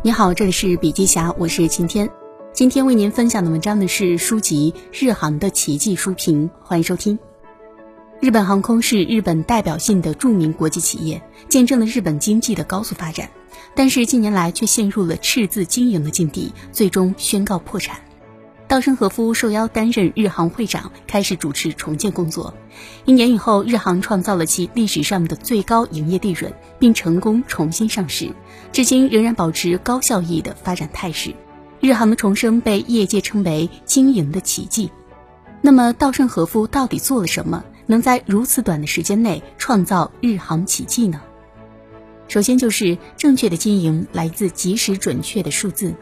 [0.00, 2.08] 你好，这里是笔记侠，我是晴天。
[2.52, 4.72] 今天为您分享的文章呢是书籍
[5.06, 7.18] 《日航的奇迹》书评，欢迎收听。
[8.20, 13.28] 日本航空是日本代表性的著名国际企业，见证了日本经济的高速发展，
[13.74, 17.98] 但是近年来却陷入了赤字经营的境地，最终宣告破产。
[18.68, 22.52] 稻盛和夫受邀担任日航会长，开始主持重建工作。
[23.06, 28.30] 一年以后，日航创造了其历史上的最高营业利润，并成功重新上市，
[28.70, 31.34] 至今仍然保持高效益的发展态势。
[31.80, 34.90] 日航的重生被业界称为经营的奇迹。
[35.62, 41.22] 那么，稻盛和夫到底做了什么，能在如此短的时间内创造日航奇迹呢？
[42.28, 45.94] 首先，就是正确的经营来自及时准确的数字。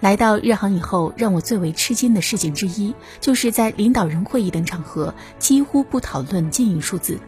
[0.00, 7.18] 来到日航以后，让我最为吃惊的事情之一，就是在领导人会议等场合几乎不讨论经营数字，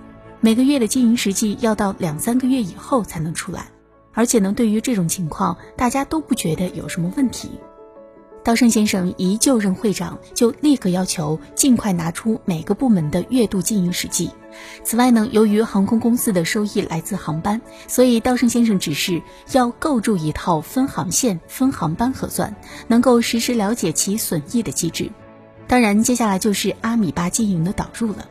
[0.40, 3.66] 每个月的经营实际要到两三个月以后才能出来，
[4.12, 7.50] 而且呢，对于这种情况，大家都不觉得有什么问题。
[8.42, 14.30] 稻盛先生一就任会长，就立刻要求尽快拿出每个部门的月度经营实际。
[14.82, 22.56] 此外呢，由于航空公司的收益来自航班，所以稻盛先生指示要构筑一套分航线、分航班核算，
[22.88, 25.10] 能够实时了解其损益的机制。
[25.68, 28.26] 当然，接下来就是阿米巴经营的导入了。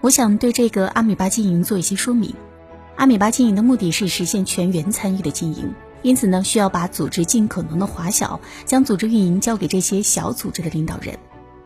[0.00, 2.34] 我想对这个阿米巴经营做一些说明。
[2.96, 5.74] 阿米巴经营的目的是实现全员参与的经营。
[6.02, 11.18] 因此呢，需要把组织尽可能的划小，将组织运营交给这些小组织的领导人，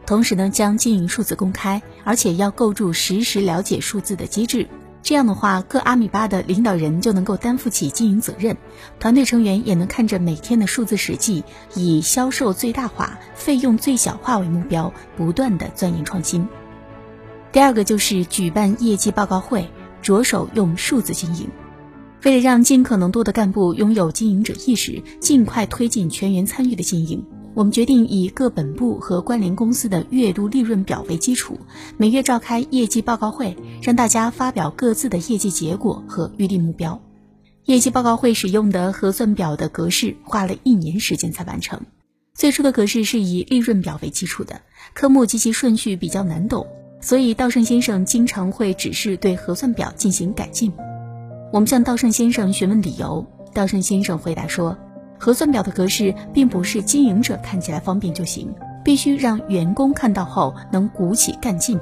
[0.06, 4.69] 同时呢，将经营数字公开，而且要构筑实时了解数字的机制。
[5.03, 8.56] 这样的话，各阿米巴的领导人就能够担负起经营责任，
[8.98, 11.45] 团队成员也能看着每天的数字实际，
[11.77, 16.48] 以销售最大化、费用最小化为目标，不断的钻研创新。
[17.53, 19.71] 第二个就是举办业绩报告会，
[20.03, 21.48] 着手用数字经营。
[22.25, 31.59] 为了让尽可能多的干部拥有经营者意识，尽快推进全员参与的经营，我们决定以各本部和关联公司的月度利润表为基础，
[31.97, 37.00] 每月召开业绩报告会，让大家发表各自的业绩结果和预定目标。
[37.66, 41.81] 业绩报告会使用的核算表的格式花了一年时间才完成。
[42.34, 44.60] 最初的格式是以利润表为基础的，
[44.94, 46.66] 科目及其顺序比较难懂，
[47.00, 50.72] 所以稻盛先生经常会指示对核算表进行改进。
[51.56, 54.77] 我们向稻盛先生询问理由，稻盛先生回答说
[55.19, 61.81] ：“核算表的格式并不是经营者看起来方便就行，必须让员工看到后能鼓起干劲。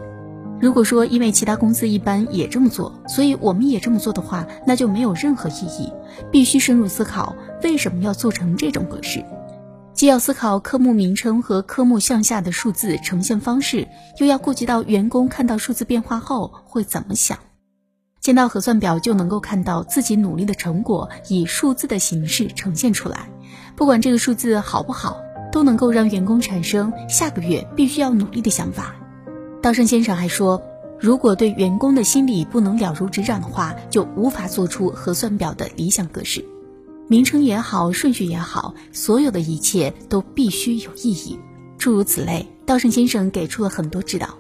[0.61, 5.93] 如果说因为其他公司一般也这么做，所以我们也这么做的话，那就没有任何意义。
[6.31, 9.25] 必须深入思考为什么要做成这种格式，
[9.93, 13.89] 既要思考科目名称和科目项下的数字呈现方式，
[14.21, 17.37] 又要顾及到员工看到数字变化后会怎么想。”
[18.25, 23.29] 见到核算表就能够看到自己努力的成果以数字的形式呈现出来，
[23.77, 25.21] 不管这个数字好不好，
[25.53, 28.97] 都能够让员工产生下个月必须要努力的想法。
[29.61, 30.63] 稻盛先生还说，
[30.99, 36.43] 如果对员工的心理不能了如指掌的话，就无法做出核算表的理想格式。
[37.09, 41.39] 名称也好，顺序也好，所有的一切都必须有意义。
[41.77, 44.39] 诸如此类，稻盛先生给出了很多指导。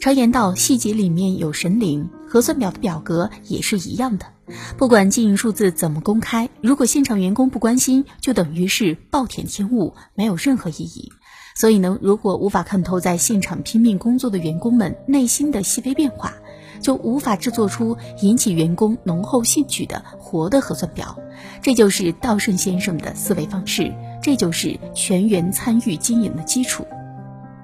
[0.00, 2.10] 常言道，细节里面有神灵。
[2.28, 4.26] 核算表的表格也是一样的，
[4.76, 11.12] 不管经营数字怎么公开，如果现场员工不关心，就等于是暴殄天物，没有任何意义。
[11.54, 16.34] 所以呢，如果无法看透在现场拼命工作的员工们内心的细微变化，
[16.82, 21.18] 就无法制作出引起员工浓厚兴趣的活的核算表。
[21.62, 23.90] 这就是稻盛先生的思维方式，
[24.22, 26.86] 这就是全员参与经营的基础。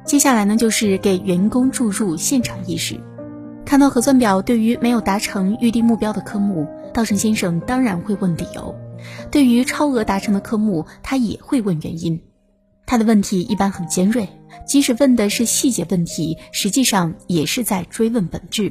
[0.07, 2.99] 接下来呢，就是给员工注入现场意识。
[3.73, 8.75] 看到核算表，对于没有达成预定目标的科目，稻盛先生当然会问理由；
[9.31, 12.21] 对于超额达成的科目，他也会问原因。
[12.85, 14.29] 他的问题一般很尖锐，
[14.67, 18.71] 即使问的是细节问题，实际上也是在追问本质。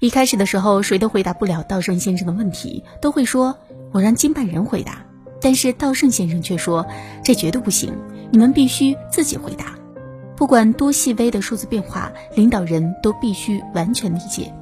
[0.00, 3.56] 一开始的时候，谁都回答不了稻盛先生的问题，都会说
[3.92, 5.02] ：“我让经办人回答。”
[5.40, 6.86] 但是稻盛先生却说
[7.24, 7.94] ：“这绝对不行，
[8.30, 9.74] 你们必须自己回答。”
[10.38, 14.54] 不管多细微的数字变化，领导人都必须完全理解。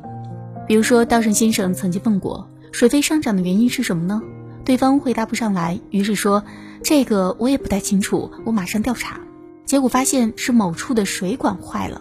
[0.66, 4.22] 比如说，稻盛先生曾经问过水费上涨的原因是什么呢？
[4.64, 6.42] 对方回答不上来，于是说
[6.82, 9.20] ：“这个我也不太清楚，我马上调查。”
[9.66, 12.00] 结果发现是某处的水管坏了。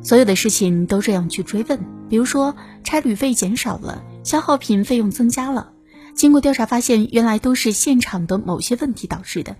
[0.00, 5.72] 所有的事情都这样去追问，比如说差旅费减少了，消耗品费用增加了，
[6.14, 9.56] 经过调查发现，原来都是现场的某些问题导致的。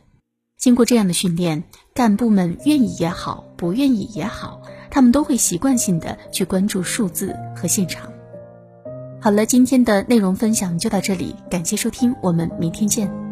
[0.58, 1.62] 经过这样的训练，
[1.94, 4.60] 干部们愿意也好，不愿意也好，
[4.90, 8.10] 他们都会习惯性的去关注数字和现场。
[9.20, 13.27] 好了，今天的内容分享就到这里，感谢收听，我们明天见。